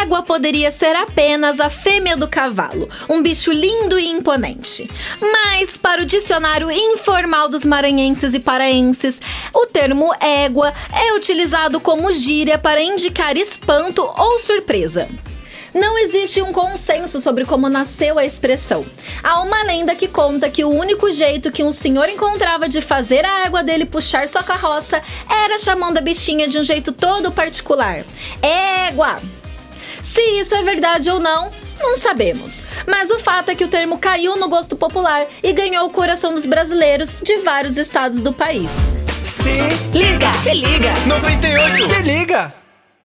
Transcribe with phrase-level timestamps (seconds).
[0.00, 4.90] Égua poderia ser apenas a fêmea do cavalo, um bicho lindo e imponente.
[5.20, 9.20] Mas, para o dicionário informal dos maranhenses e paraenses,
[9.54, 15.08] o termo égua é utilizado como gíria para indicar espanto ou surpresa.
[15.72, 18.84] Não existe um consenso sobre como nasceu a expressão.
[19.22, 23.24] Há uma lenda que conta que o único jeito que um senhor encontrava de fazer
[23.24, 28.04] a égua dele puxar sua carroça era chamando a bichinha de um jeito todo particular.
[28.42, 29.20] Égua!
[30.12, 32.64] Se isso é verdade ou não, não sabemos.
[32.84, 36.34] Mas o fato é que o termo caiu no gosto popular e ganhou o coração
[36.34, 38.68] dos brasileiros de vários estados do país.
[39.24, 39.48] Se
[39.96, 40.92] Liga, se liga.
[41.06, 42.59] 98, se liga!